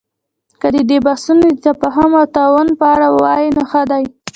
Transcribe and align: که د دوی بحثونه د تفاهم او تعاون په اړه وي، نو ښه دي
که 0.61 0.67
د 0.75 0.77
دوی 0.87 0.99
بحثونه 1.07 1.45
د 1.49 1.55
تفاهم 1.67 2.11
او 2.19 2.25
تعاون 2.35 2.67
په 2.79 2.85
اړه 2.93 3.07
وي، 3.17 3.43
نو 3.55 3.61
ښه 3.71 3.81
دي 3.91 4.03